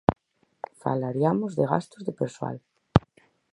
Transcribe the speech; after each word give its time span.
Falariamos 0.83 1.51
de 1.55 1.63
gastos 1.73 2.01
de 2.07 2.13
persoal. 2.21 2.57